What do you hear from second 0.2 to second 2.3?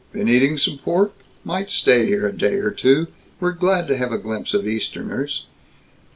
eating some pork? Might stay here